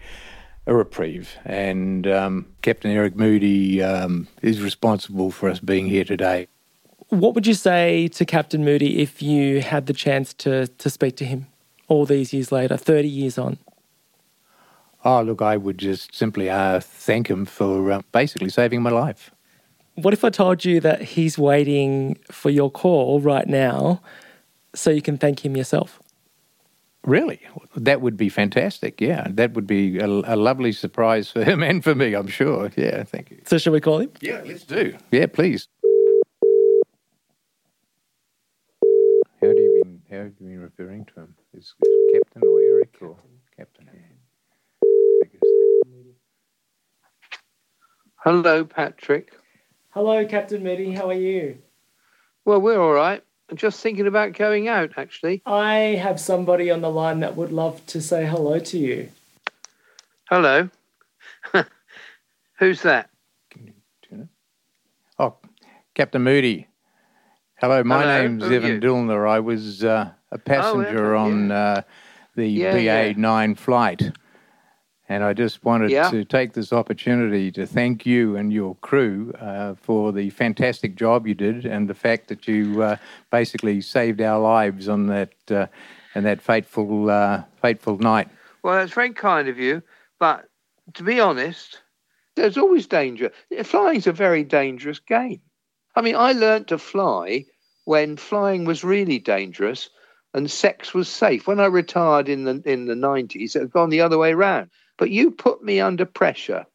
a 0.69 0.75
reprieve, 0.75 1.35
and 1.45 2.05
um, 2.05 2.45
Captain 2.61 2.91
Eric 2.91 3.15
Moody 3.15 3.81
um, 3.81 4.27
is 4.43 4.61
responsible 4.61 5.31
for 5.31 5.49
us 5.49 5.59
being 5.59 5.87
here 5.87 6.03
today. 6.03 6.47
What 7.09 7.33
would 7.33 7.47
you 7.47 7.55
say 7.55 8.07
to 8.09 8.23
Captain 8.23 8.63
Moody 8.63 9.01
if 9.01 9.19
you 9.19 9.61
had 9.61 9.87
the 9.87 9.93
chance 9.93 10.31
to, 10.35 10.67
to 10.67 10.89
speak 10.91 11.15
to 11.17 11.25
him 11.25 11.47
all 11.87 12.05
these 12.05 12.33
years 12.33 12.51
later, 12.51 12.77
30 12.77 13.07
years 13.07 13.39
on? 13.39 13.57
Oh, 15.05 15.21
look, 15.21 15.41
I 15.41 15.55
would 15.55 15.77
just 15.77 16.13
simply 16.13 16.49
uh, 16.49 16.81
thank 16.81 17.29
him 17.29 17.45
for 17.45 17.91
uh, 17.91 18.01
basically 18.11 18.49
saving 18.49 18.81
my 18.81 18.89
life. 18.89 19.31
What 19.95 20.13
if 20.13 20.23
I 20.23 20.29
told 20.29 20.65
you 20.65 20.79
that 20.81 21.01
he's 21.01 21.37
waiting 21.37 22.17
for 22.31 22.49
your 22.49 22.69
call 22.69 23.19
right 23.21 23.47
now 23.47 24.01
so 24.75 24.89
you 24.89 25.01
can 25.01 25.17
thank 25.17 25.45
him 25.45 25.55
yourself? 25.55 26.01
Really? 27.03 27.39
That 27.75 28.01
would 28.01 28.17
be 28.17 28.27
fantastic. 28.27 28.99
Yeah, 28.99 29.27
that 29.29 29.53
would 29.53 29.65
be 29.65 29.99
a, 29.99 30.05
a 30.05 30.35
lovely 30.35 30.73
surprise 30.73 31.29
for 31.29 31.43
him 31.43 31.63
and 31.69 31.81
for 31.83 31.95
me, 31.95 32.13
I'm 32.13 32.27
sure. 32.27 32.69
Yeah, 32.75 33.03
thank 33.03 33.31
you. 33.31 33.41
So, 33.45 33.57
shall 33.57 33.73
we 33.73 33.79
call 33.79 33.99
him? 33.99 34.11
Yeah, 34.19 34.41
let's 34.45 34.63
do. 34.63 34.95
Yeah, 35.11 35.27
please. 35.27 35.69
How 39.41 39.47
do 39.53 39.61
you 39.61 39.81
been? 39.83 40.01
How 40.11 40.17
have 40.17 40.33
you 40.39 40.47
been 40.47 40.59
referring 40.59 41.05
to 41.05 41.21
him? 41.21 41.35
Is, 41.53 41.73
is 41.81 42.13
Captain 42.13 42.43
or 42.45 42.59
Eric 42.59 42.95
or 43.01 43.15
Captain? 43.55 43.89
Hello, 48.23 48.65
Patrick. 48.65 49.31
Hello, 49.91 50.25
Captain 50.25 50.63
Moody. 50.63 50.91
How 50.91 51.09
are 51.09 51.13
you? 51.13 51.57
Well, 52.45 52.59
we're 52.61 52.79
all 52.79 52.91
right. 52.93 53.23
I'm 53.49 53.57
just 53.57 53.79
thinking 53.79 54.07
about 54.07 54.33
going 54.33 54.67
out, 54.67 54.91
actually. 54.97 55.41
I 55.45 55.75
have 56.01 56.19
somebody 56.19 56.69
on 56.69 56.81
the 56.81 56.89
line 56.89 57.21
that 57.21 57.35
would 57.35 57.51
love 57.51 57.85
to 57.87 58.01
say 58.01 58.25
hello 58.25 58.59
to 58.59 58.77
you. 58.77 59.09
Hello. 60.29 60.69
Who's 62.59 62.81
that? 62.83 63.09
Oh, 65.17 65.35
Captain 65.95 66.21
Moody. 66.21 66.67
Hello, 67.55 67.83
my 67.83 68.01
Hello, 68.01 68.21
name's 68.21 68.43
who 68.43 68.53
Evan 68.53 68.69
you? 68.69 68.79
Dillner. 68.79 69.27
I 69.27 69.39
was 69.39 69.83
uh, 69.83 70.11
a 70.31 70.37
passenger 70.37 71.15
Evan, 71.15 71.33
on 71.33 71.51
uh, 71.51 71.81
the 72.35 72.47
Yeah, 72.47 72.75
yeah. 72.75 73.13
BA9 73.13 73.57
flight. 73.57 74.11
And 75.09 75.23
I 75.23 75.33
just 75.33 75.65
wanted 75.65 75.89
Yeah. 75.89 76.11
to 76.11 76.23
take 76.23 76.53
this 76.53 76.71
opportunity 76.71 77.51
to 77.53 77.65
thank 77.65 78.05
you 78.05 78.35
and 78.35 78.53
your 78.53 78.75
crew 78.75 79.33
uh, 79.39 79.73
for 79.73 80.11
the 80.11 80.29
fantastic 80.29 80.95
job 80.95 81.25
you 81.25 81.33
did 81.33 81.65
and 81.65 81.89
the 81.89 81.95
fact 81.95 82.27
that 82.27 82.47
you 82.47 82.83
uh, 82.83 82.95
basically 83.31 83.81
saved 83.81 84.21
our 84.21 84.39
lives 84.39 84.87
on 84.87 85.07
that 85.07 85.33
uh, 85.49 85.65
and 86.13 86.25
that 86.27 86.41
fateful 86.41 87.09
uh, 87.09 87.41
fateful 87.59 87.97
night. 87.97 88.29
Well, 88.61 88.75
that's 88.75 88.93
very 88.93 89.11
kind 89.13 89.47
of 89.47 89.57
you, 89.57 89.81
but 90.19 90.45
to 90.93 91.03
be 91.03 91.19
honest, 91.19 91.81
there's 92.35 92.57
always 92.57 92.85
danger. 92.85 93.31
Flying's 93.63 94.05
a 94.07 94.13
very 94.13 94.43
dangerous 94.43 94.99
game. 94.99 95.41
I 95.95 96.01
mean, 96.01 96.15
I 96.15 96.33
learnt 96.33 96.67
to 96.67 96.77
fly 96.77 97.45
when 97.85 98.15
flying 98.15 98.65
was 98.65 98.83
really 98.83 99.17
dangerous 99.17 99.89
and 100.35 100.49
sex 100.51 100.93
was 100.93 101.07
safe. 101.09 101.47
When 101.47 101.59
I 101.59 101.65
retired 101.65 102.29
in 102.29 102.43
the 102.43 102.61
in 102.63 102.85
the 102.85 102.93
90s, 102.93 103.55
it 103.55 103.59
had 103.59 103.71
gone 103.71 103.89
the 103.89 104.01
other 104.01 104.19
way 104.19 104.35
round. 104.35 104.69
But 104.99 105.09
you 105.09 105.31
put 105.31 105.63
me 105.63 105.79
under 105.79 106.05
pressure, 106.05 106.65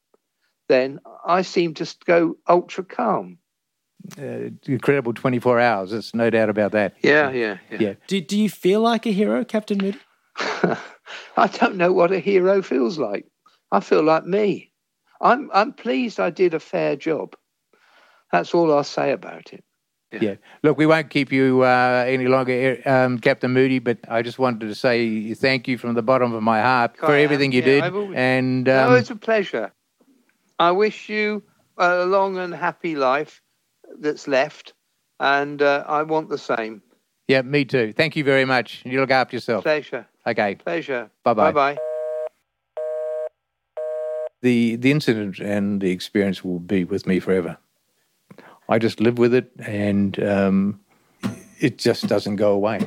then 0.68 0.98
I 1.24 1.42
seem 1.42 1.74
to 1.74 1.94
go 2.06 2.36
ultra 2.48 2.82
calm. 2.82 3.38
Uh, 4.18 4.50
incredible 4.66 5.12
24 5.12 5.60
hours. 5.60 5.90
There's 5.90 6.14
no 6.14 6.30
doubt 6.30 6.48
about 6.48 6.72
that. 6.72 6.94
Yeah, 7.02 7.30
yeah, 7.30 7.58
yeah. 7.70 7.78
Yeah. 7.80 7.94
Do, 8.06 8.20
do 8.22 8.38
you 8.38 8.48
feel 8.48 8.80
like 8.80 9.04
a 9.06 9.12
hero, 9.12 9.44
Captain 9.44 9.78
Moody? 9.78 10.00
I 10.36 11.46
don't 11.52 11.76
know 11.76 11.92
what 11.92 12.12
a 12.12 12.18
hero 12.18 12.62
feels 12.62 12.98
like. 12.98 13.26
I 13.70 13.80
feel 13.80 14.02
like 14.02 14.24
me. 14.24 14.72
I'm 15.20 15.50
I'm 15.52 15.72
pleased 15.72 16.18
I 16.18 16.30
did 16.30 16.54
a 16.54 16.60
fair 16.60 16.96
job. 16.96 17.36
That's 18.32 18.54
all 18.54 18.72
I'll 18.72 18.84
say 18.84 19.12
about 19.12 19.52
it. 19.52 19.64
Yeah. 20.22 20.34
Look, 20.62 20.78
we 20.78 20.86
won't 20.86 21.10
keep 21.10 21.32
you 21.32 21.62
uh, 21.62 22.04
any 22.06 22.26
longer, 22.28 22.80
um, 22.86 23.18
Captain 23.18 23.52
Moody, 23.52 23.78
but 23.78 23.98
I 24.08 24.22
just 24.22 24.38
wanted 24.38 24.60
to 24.68 24.74
say 24.74 25.34
thank 25.34 25.66
you 25.68 25.78
from 25.78 25.94
the 25.94 26.02
bottom 26.02 26.32
of 26.34 26.42
my 26.42 26.60
heart 26.60 26.96
for 26.96 27.14
everything 27.16 27.52
you 27.52 27.60
Yeah, 27.60 27.80
did. 27.80 27.94
Always- 27.94 28.16
And 28.16 28.64
no, 28.66 28.90
um, 28.90 28.96
it's 28.96 29.10
a 29.10 29.16
pleasure. 29.16 29.72
I 30.58 30.70
wish 30.70 31.08
you 31.08 31.42
a 31.78 32.04
long 32.06 32.38
and 32.38 32.54
happy 32.54 32.94
life 32.96 33.42
that's 33.98 34.28
left, 34.28 34.72
and 35.20 35.60
uh, 35.60 35.84
I 35.86 36.02
want 36.02 36.28
the 36.28 36.38
same. 36.38 36.82
yeah, 37.28 37.42
me 37.42 37.64
too. 37.64 37.92
Thank 37.92 38.16
you 38.16 38.24
very 38.24 38.44
much. 38.44 38.82
You 38.84 39.00
look 39.00 39.10
after 39.10 39.36
yourself. 39.36 39.64
Pleasure, 39.64 40.06
Okay. 40.26 40.54
pleasure. 40.56 41.10
Bye-bye. 41.24 41.52
Bye 41.52 41.74
bye. 41.74 41.78
The 44.42 44.76
the 44.76 44.90
incident 44.90 45.38
and 45.40 45.80
the 45.80 45.90
experience 45.90 46.44
will 46.44 46.58
be 46.60 46.84
with 46.84 47.06
me 47.06 47.18
forever. 47.18 47.56
I 48.68 48.78
just 48.78 49.00
live 49.00 49.18
with 49.18 49.34
it, 49.34 49.50
and 49.58 50.18
um, 50.22 50.80
it 51.60 51.78
just 51.78 52.06
doesn't 52.08 52.36
go 52.36 52.52
away. 52.52 52.80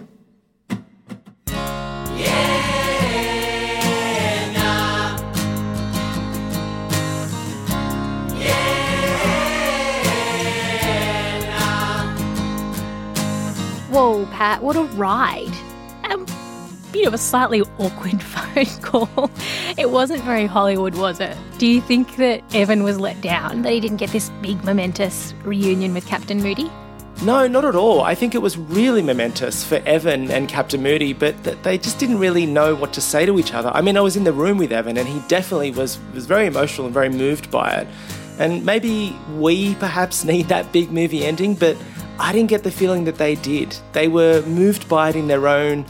Whoa, 13.90 14.28
Pat, 14.28 14.62
what 14.62 14.76
a 14.76 14.84
ride. 14.96 15.54
Um, 16.94 17.08
of 17.08 17.14
a 17.14 17.18
slightly 17.18 17.62
awkward 17.80 18.22
phone 18.24 18.66
call. 18.82 19.30
It 19.78 19.90
wasn't 19.92 20.24
very 20.24 20.46
Hollywood, 20.46 20.96
was 20.96 21.20
it? 21.20 21.38
Do 21.58 21.68
you 21.68 21.82
think 21.82 22.16
that 22.18 22.44
Evan 22.54 22.84
was 22.84 23.00
let 23.00 23.22
down 23.22 23.62
that 23.64 23.72
he 23.74 23.80
didn't 23.80 23.98
get 23.98 24.10
this 24.12 24.30
big 24.42 24.64
momentous 24.64 25.34
reunion 25.44 25.94
with 25.94 26.06
Captain 26.06 26.42
Moody? 26.42 26.72
No, 27.24 27.48
not 27.48 27.66
at 27.66 27.76
all. 27.76 28.02
I 28.02 28.14
think 28.14 28.36
it 28.36 28.42
was 28.44 28.58
really 28.58 29.02
momentous 29.02 29.64
for 29.64 29.76
Evan 29.88 30.30
and 30.30 30.48
Captain 30.48 30.84
Moody, 30.84 31.14
but 31.14 31.44
th- 31.44 31.58
they 31.64 31.78
just 31.78 31.98
didn't 31.98 32.20
really 32.20 32.46
know 32.46 32.76
what 32.76 32.94
to 32.94 33.02
say 33.02 33.26
to 33.26 33.40
each 33.40 33.54
other. 33.56 33.70
I 33.74 33.82
mean, 33.82 33.98
I 33.98 34.02
was 34.02 34.16
in 34.16 34.24
the 34.24 34.34
room 34.34 34.58
with 34.60 34.72
Evan, 34.72 34.98
and 34.98 35.08
he 35.08 35.20
definitely 35.28 35.72
was 35.72 35.98
was 36.14 36.28
very 36.28 36.46
emotional 36.46 36.86
and 36.86 36.94
very 36.94 37.10
moved 37.10 37.50
by 37.50 37.72
it. 37.72 37.88
And 38.38 38.64
maybe 38.64 39.18
we 39.36 39.74
perhaps 39.76 40.24
need 40.26 40.48
that 40.50 40.72
big 40.72 40.92
movie 40.92 41.26
ending, 41.26 41.56
but 41.56 41.76
I 42.20 42.32
didn't 42.34 42.50
get 42.50 42.64
the 42.64 42.72
feeling 42.72 43.06
that 43.06 43.18
they 43.18 43.34
did. 43.36 43.76
They 43.94 44.08
were 44.08 44.44
moved 44.44 44.88
by 44.88 45.10
it 45.10 45.16
in 45.16 45.28
their 45.28 45.48
own, 45.48 45.86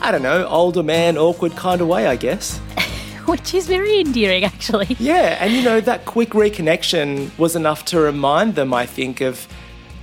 I 0.00 0.12
don't 0.12 0.22
know, 0.22 0.46
older 0.46 0.82
man, 0.82 1.18
awkward 1.18 1.56
kind 1.56 1.80
of 1.80 1.88
way, 1.88 2.06
I 2.06 2.16
guess. 2.16 2.58
Which 3.26 3.54
is 3.54 3.66
very 3.66 4.00
endearing, 4.00 4.44
actually. 4.44 4.96
Yeah, 4.98 5.36
and 5.40 5.52
you 5.52 5.62
know, 5.62 5.80
that 5.80 6.04
quick 6.04 6.30
reconnection 6.30 7.36
was 7.38 7.56
enough 7.56 7.84
to 7.86 8.00
remind 8.00 8.54
them, 8.54 8.72
I 8.72 8.86
think, 8.86 9.20
of 9.20 9.48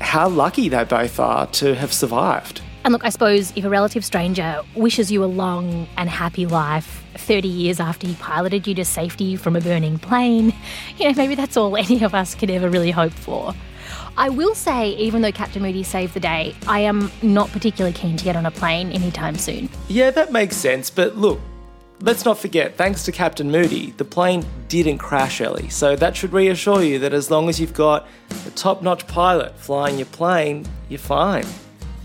how 0.02 0.28
lucky 0.28 0.70
they 0.70 0.84
both 0.84 1.20
are 1.20 1.48
to 1.48 1.76
have 1.76 1.94
survived. 1.94 2.62
And 2.84 2.92
look, 2.92 3.06
I 3.06 3.10
suppose 3.10 3.54
if 3.56 3.64
a 3.64 3.70
relative 3.70 4.04
stranger 4.04 4.62
wishes 4.76 5.10
you 5.10 5.24
a 5.24 5.26
long 5.26 5.88
and 5.96 6.10
happy 6.10 6.46
life 6.46 7.02
30 7.16 7.48
years 7.48 7.80
after 7.80 8.08
he 8.08 8.16
piloted 8.16 8.68
you 8.68 8.76
to 8.76 8.84
safety 8.84 9.38
from 9.38 9.56
a 9.56 9.62
burning 9.62 10.00
plane, 10.00 10.54
you 10.98 11.08
know, 11.08 11.14
maybe 11.16 11.36
that's 11.36 11.56
all 11.56 11.78
any 11.78 12.04
of 12.04 12.14
us 12.14 12.36
could 12.36 12.50
ever 12.50 12.70
really 12.70 12.92
hope 12.92 13.14
for. 13.14 13.54
I 14.16 14.30
will 14.30 14.54
say, 14.54 14.90
even 14.92 15.24
though 15.24 15.32
Captain 15.32 15.62
Moody 15.62 15.82
saved 15.82 16.14
the 16.14 16.20
day, 16.20 16.56
I 16.68 16.80
am 16.80 17.12
not 17.24 17.52
particularly 17.52 17.94
keen 17.94 18.16
to 18.18 18.24
get 18.24 18.36
on 18.36 18.46
a 18.46 18.52
plane 18.52 18.92
anytime 18.92 19.36
soon. 19.36 19.70
Yeah, 19.88 20.12
that 20.12 20.32
makes 20.32 20.56
sense, 20.56 20.92
but 20.92 21.18
look, 21.18 21.40
let's 22.00 22.24
not 22.24 22.38
forget, 22.38 22.76
thanks 22.76 23.04
to 23.06 23.12
Captain 23.12 23.50
Moody, 23.50 23.92
the 23.98 24.06
plane 24.06 24.46
didn't 24.68 25.00
crash, 25.00 25.42
Ellie. 25.42 25.70
So 25.70 25.96
that 25.96 26.16
should 26.16 26.32
reassure 26.32 26.84
you 26.84 27.00
that 27.00 27.14
as 27.14 27.32
long 27.32 27.50
as 27.50 27.60
you've 27.60 27.74
got 27.74 28.08
a 28.46 28.52
top 28.52 28.84
notch 28.84 29.08
pilot 29.08 29.58
flying 29.58 29.98
your 29.98 30.06
plane, 30.08 30.68
you're 30.90 31.00
fine. 31.00 31.46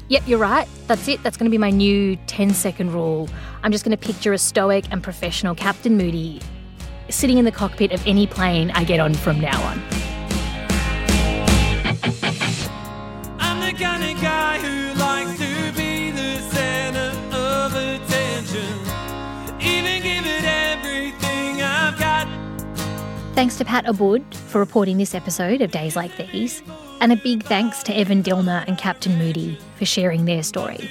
Yep, 0.08 0.22
you're 0.26 0.38
right. 0.38 0.66
That's 0.86 1.06
it. 1.08 1.22
That's 1.22 1.36
going 1.36 1.50
to 1.50 1.54
be 1.54 1.58
my 1.58 1.70
new 1.70 2.16
10 2.26 2.54
second 2.54 2.94
rule. 2.94 3.28
I'm 3.62 3.72
just 3.72 3.84
going 3.84 3.96
to 3.96 4.02
picture 4.02 4.32
a 4.32 4.38
stoic 4.38 4.86
and 4.90 5.02
professional 5.02 5.54
Captain 5.54 5.98
Moody 5.98 6.40
sitting 7.10 7.36
in 7.36 7.44
the 7.44 7.52
cockpit 7.52 7.92
of 7.92 8.06
any 8.06 8.26
plane 8.26 8.70
I 8.70 8.84
get 8.84 9.00
on 9.00 9.12
from 9.12 9.38
now 9.40 9.62
on. 9.62 9.97
Thanks 23.38 23.56
to 23.58 23.64
Pat 23.64 23.86
Abboud 23.86 24.34
for 24.34 24.58
reporting 24.58 24.98
this 24.98 25.14
episode 25.14 25.62
of 25.62 25.70
Days 25.70 25.94
Like 25.94 26.10
These, 26.16 26.60
and 27.00 27.12
a 27.12 27.16
big 27.16 27.44
thanks 27.44 27.84
to 27.84 27.96
Evan 27.96 28.20
Dillner 28.20 28.66
and 28.66 28.76
Captain 28.76 29.16
Moody 29.16 29.56
for 29.76 29.84
sharing 29.84 30.24
their 30.24 30.42
story. 30.42 30.90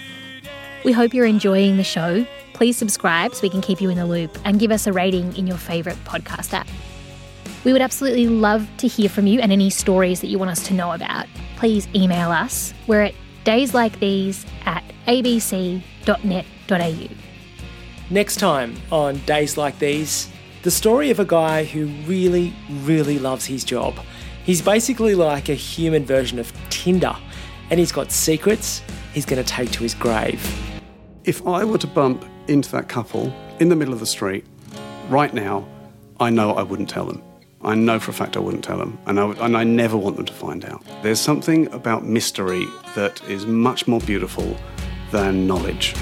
We 0.86 0.94
hope 0.94 1.14
you're 1.14 1.26
enjoying 1.26 1.76
the 1.76 1.84
show. 1.84 2.26
Please 2.54 2.78
subscribe 2.78 3.36
so 3.36 3.42
we 3.42 3.50
can 3.50 3.60
keep 3.60 3.82
you 3.82 3.90
in 3.90 3.98
the 3.98 4.06
loop 4.06 4.38
and 4.46 4.62
give 4.62 4.72
us 4.72 4.88
a 4.88 4.94
rating 4.94 5.36
in 5.36 5.46
your 5.46 5.58
favourite 5.58 6.02
podcast 6.06 6.54
app. 6.54 6.70
We 7.66 7.74
would 7.74 7.82
absolutely 7.82 8.28
love 8.28 8.66
to 8.78 8.88
hear 8.88 9.10
from 9.10 9.28
you 9.28 9.42
and 9.42 9.52
any 9.52 9.70
stories 9.70 10.22
that 10.22 10.28
you 10.28 10.40
want 10.40 10.52
us 10.52 10.66
to 10.68 10.74
know 10.74 10.94
about. 10.94 11.26
Please 11.58 11.86
email 11.94 12.32
us. 12.32 12.74
We're 12.88 13.02
at 13.02 13.14
dayslikethese 13.44 14.46
at 14.66 14.86
abc.net.au. 15.06 15.84
Next 18.10 18.38
time 18.38 18.76
on 18.90 19.18
Days 19.26 19.58
Like 19.58 19.78
These, 19.80 20.30
the 20.64 20.72
story 20.72 21.10
of 21.12 21.20
a 21.20 21.26
guy 21.26 21.64
who 21.64 21.86
really, 22.06 22.54
really 22.84 23.20
loves 23.20 23.46
his 23.46 23.64
job. 23.64 23.96
He's 24.44 24.62
basically 24.62 25.16
like 25.16 25.50
a 25.50 25.54
human 25.54 26.06
version 26.06 26.40
of 26.40 26.52
Tinder, 26.70 27.16
and 27.70 27.80
he's 27.80 27.92
got 27.92 28.12
secrets 28.12 28.82
he's 29.14 29.26
going 29.26 29.44
to 29.44 29.48
take 29.48 29.72
to 29.72 29.84
his 29.84 29.94
grave. 29.94 30.42
If 31.24 31.46
I 31.48 31.64
were 31.66 31.78
to 31.80 31.88
bump 31.88 32.24
into 32.48 32.72
that 32.72 32.88
couple 32.88 33.34
in 33.60 33.70
the 33.70 33.76
middle 33.76 33.94
of 33.94 34.00
the 34.00 34.06
street 34.06 34.46
right 35.10 35.34
now, 35.34 35.68
I 36.20 36.30
know 36.30 36.52
I 36.52 36.64
wouldn't 36.64 36.90
tell 36.90 37.06
them. 37.06 37.22
I 37.62 37.76
know 37.76 38.00
for 38.00 38.12
a 38.12 38.14
fact 38.14 38.38
I 38.38 38.40
wouldn't 38.40 38.64
tell 38.64 38.78
them, 38.78 38.98
and 39.08 39.20
I, 39.20 39.26
would- 39.26 39.40
and 39.40 39.58
I 39.58 39.64
never 39.64 39.98
want 39.98 40.16
them 40.16 40.26
to 40.26 40.34
find 40.34 40.64
out. 40.66 40.84
There's 41.04 41.20
something 41.20 41.72
about 41.74 42.06
mystery 42.06 42.66
that 42.96 43.22
is 43.28 43.46
much 43.46 43.88
more 43.88 44.00
beautiful 44.02 44.56
than 45.12 45.48
knowledge. 45.48 45.96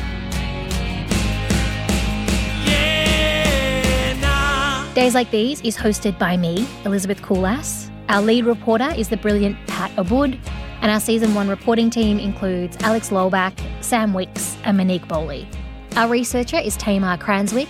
Days 4.96 5.14
Like 5.14 5.30
These 5.30 5.60
is 5.60 5.76
hosted 5.76 6.18
by 6.18 6.38
me, 6.38 6.66
Elizabeth 6.86 7.22
Coolass. 7.22 7.92
Our 8.08 8.22
lead 8.22 8.46
reporter 8.46 8.94
is 8.96 9.10
the 9.10 9.18
brilliant 9.18 9.58
Pat 9.68 9.92
Abboud, 9.98 10.40
and 10.80 10.90
our 10.90 11.02
season 11.02 11.36
one 11.36 11.50
reporting 11.50 11.90
team 11.90 12.18
includes 12.18 12.78
Alex 12.80 13.10
Lolbach, 13.10 13.60
Sam 13.84 14.14
Wicks, 14.14 14.56
and 14.64 14.78
Monique 14.78 15.06
Bowley. 15.06 15.50
Our 15.98 16.08
researcher 16.08 16.60
is 16.60 16.78
Tamar 16.78 17.18
Cranswick. 17.18 17.68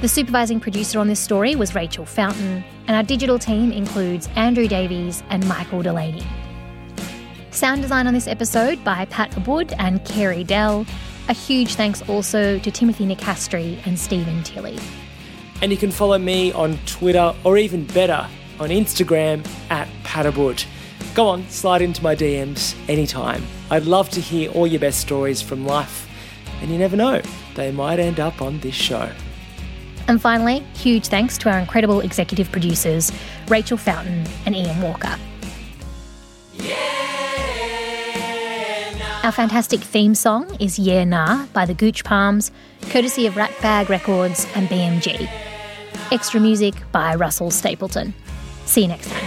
The 0.00 0.08
supervising 0.08 0.58
producer 0.58 0.98
on 0.98 1.06
this 1.06 1.20
story 1.20 1.54
was 1.54 1.76
Rachel 1.76 2.04
Fountain, 2.04 2.64
and 2.88 2.96
our 2.96 3.04
digital 3.04 3.38
team 3.38 3.70
includes 3.70 4.28
Andrew 4.34 4.66
Davies 4.66 5.22
and 5.30 5.46
Michael 5.46 5.82
Delaney. 5.82 6.26
Sound 7.52 7.80
design 7.80 8.08
on 8.08 8.12
this 8.12 8.26
episode 8.26 8.82
by 8.82 9.04
Pat 9.04 9.30
Abboud 9.36 9.72
and 9.78 10.04
Kerry 10.04 10.42
Dell. 10.42 10.84
A 11.28 11.32
huge 11.32 11.76
thanks 11.76 12.02
also 12.08 12.58
to 12.58 12.70
Timothy 12.72 13.06
Nicastri 13.06 13.78
and 13.86 13.96
Stephen 13.96 14.42
Tilley. 14.42 14.80
And 15.62 15.72
you 15.72 15.78
can 15.78 15.90
follow 15.90 16.18
me 16.18 16.52
on 16.52 16.78
Twitter 16.86 17.34
or 17.44 17.56
even 17.58 17.84
better, 17.86 18.28
on 18.60 18.68
Instagram 18.70 19.46
at 19.70 19.88
Patabboud. 20.04 20.64
Go 21.14 21.28
on, 21.28 21.48
slide 21.48 21.82
into 21.82 22.02
my 22.02 22.14
DMs 22.14 22.76
anytime. 22.88 23.42
I'd 23.70 23.84
love 23.84 24.10
to 24.10 24.20
hear 24.20 24.50
all 24.52 24.66
your 24.66 24.80
best 24.80 25.00
stories 25.00 25.40
from 25.40 25.64
life, 25.64 26.08
and 26.60 26.70
you 26.70 26.78
never 26.78 26.96
know, 26.96 27.22
they 27.54 27.72
might 27.72 27.98
end 27.98 28.20
up 28.20 28.42
on 28.42 28.60
this 28.60 28.74
show. 28.74 29.10
And 30.08 30.20
finally, 30.20 30.60
huge 30.74 31.08
thanks 31.08 31.36
to 31.38 31.50
our 31.50 31.58
incredible 31.58 32.00
executive 32.00 32.52
producers, 32.52 33.10
Rachel 33.48 33.76
Fountain 33.76 34.24
and 34.44 34.54
Ian 34.54 34.80
Walker. 34.82 35.16
Our 39.26 39.32
fantastic 39.32 39.80
theme 39.80 40.14
song 40.14 40.56
is 40.60 40.78
Yeah 40.78 41.02
Nah 41.02 41.46
by 41.46 41.66
the 41.66 41.74
Gooch 41.74 42.04
Palms, 42.04 42.52
courtesy 42.90 43.26
of 43.26 43.34
Ratbag 43.34 43.88
Records 43.88 44.46
and 44.54 44.68
BMG. 44.68 45.28
Extra 46.12 46.38
music 46.38 46.74
by 46.92 47.16
Russell 47.16 47.50
Stapleton. 47.50 48.14
See 48.66 48.82
you 48.82 48.86
next 48.86 49.10
time. 49.10 49.25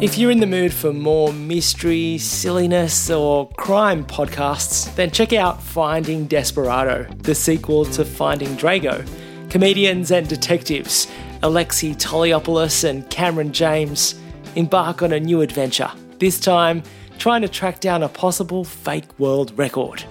If 0.00 0.16
you're 0.16 0.30
in 0.30 0.38
the 0.38 0.46
mood 0.46 0.72
for 0.72 0.92
more 0.92 1.32
mystery, 1.32 2.18
silliness, 2.18 3.10
or 3.10 3.48
crime 3.56 4.04
podcasts, 4.04 4.94
then 4.94 5.10
check 5.10 5.32
out 5.32 5.60
Finding 5.60 6.28
Desperado, 6.28 7.12
the 7.16 7.34
sequel 7.34 7.84
to 7.86 8.04
Finding 8.04 8.56
Drago. 8.56 9.04
Comedians 9.50 10.12
and 10.12 10.28
detectives 10.28 11.08
Alexei 11.42 11.94
Toliopoulos 11.94 12.88
and 12.88 13.10
Cameron 13.10 13.52
James 13.52 14.14
embark 14.54 15.02
on 15.02 15.12
a 15.12 15.18
new 15.18 15.40
adventure, 15.40 15.90
this 16.20 16.38
time 16.38 16.84
trying 17.18 17.42
to 17.42 17.48
track 17.48 17.80
down 17.80 18.04
a 18.04 18.08
possible 18.08 18.62
fake 18.62 19.18
world 19.18 19.58
record. 19.58 20.04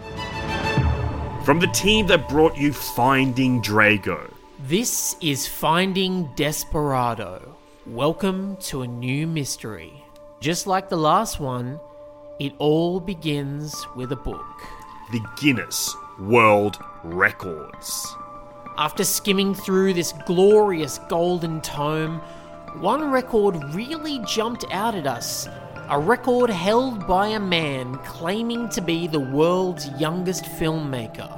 From 1.45 1.61
the 1.61 1.71
team 1.73 2.07
that 2.07 2.27
brought 2.27 2.57
you 2.57 2.73
Finding 2.73 3.61
Drago. 3.61 4.33
This 4.67 5.15
is 5.21 5.47
Finding 5.47 6.29
Desperado. 6.35 7.55
Welcome 7.91 8.57
to 8.63 8.81
a 8.81 8.87
new 8.87 9.25
mystery. 9.25 10.03
Just 10.41 10.67
like 10.67 10.89
the 10.89 10.97
last 10.97 11.39
one, 11.39 11.79
it 12.37 12.51
all 12.57 12.99
begins 12.99 13.73
with 13.95 14.11
a 14.11 14.15
book. 14.17 14.45
The 15.13 15.21
Guinness 15.39 15.95
World 16.19 16.77
Records. 17.05 18.13
After 18.77 19.05
skimming 19.05 19.55
through 19.55 19.93
this 19.93 20.13
glorious 20.25 20.99
golden 21.07 21.61
tome, 21.61 22.19
one 22.81 23.09
record 23.09 23.55
really 23.73 24.19
jumped 24.27 24.65
out 24.69 24.93
at 24.93 25.07
us. 25.07 25.47
A 25.87 25.97
record 25.97 26.49
held 26.49 27.07
by 27.07 27.29
a 27.29 27.39
man 27.39 27.95
claiming 27.99 28.67
to 28.69 28.81
be 28.81 29.07
the 29.07 29.21
world's 29.21 29.87
youngest 29.97 30.43
filmmaker. 30.43 31.31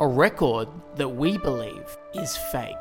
A 0.00 0.06
record 0.06 0.66
that 0.96 1.10
we 1.10 1.38
believe 1.38 1.96
is 2.14 2.36
fake. 2.36 2.74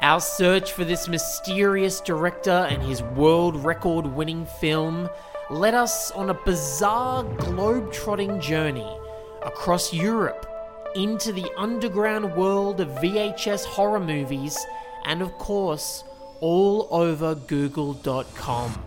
Our 0.00 0.20
search 0.20 0.72
for 0.72 0.84
this 0.84 1.08
mysterious 1.08 2.00
director 2.00 2.68
and 2.70 2.80
his 2.80 3.02
world 3.02 3.64
record 3.64 4.06
winning 4.06 4.46
film 4.46 5.08
led 5.50 5.74
us 5.74 6.12
on 6.12 6.30
a 6.30 6.34
bizarre 6.34 7.24
globe-trotting 7.24 8.40
journey 8.40 8.96
across 9.42 9.92
Europe 9.92 10.46
into 10.94 11.32
the 11.32 11.50
underground 11.56 12.36
world 12.36 12.80
of 12.80 12.88
VHS 13.02 13.64
horror 13.64 13.98
movies 13.98 14.56
and, 15.04 15.20
of 15.20 15.32
course, 15.32 16.04
all 16.40 16.86
over 16.92 17.34
Google.com. 17.34 18.80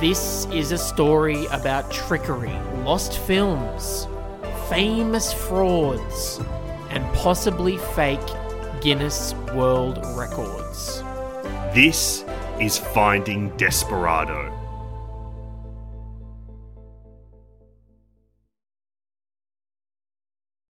This 0.00 0.46
is 0.46 0.72
a 0.72 0.78
story 0.78 1.44
about 1.46 1.90
trickery, 1.90 2.56
lost 2.84 3.18
films, 3.18 4.08
famous 4.70 5.30
frauds, 5.30 6.40
and 6.90 7.04
possibly 7.14 7.78
fake 7.94 8.20
Guinness 8.80 9.34
World 9.54 9.98
Records. 10.16 11.02
This 11.74 12.24
is 12.60 12.78
Finding 12.78 13.50
Desperado. 13.56 14.57